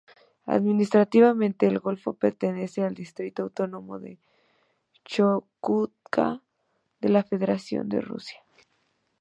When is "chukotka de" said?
5.05-7.09